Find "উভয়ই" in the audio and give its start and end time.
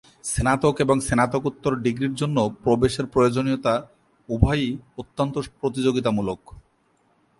4.29-4.69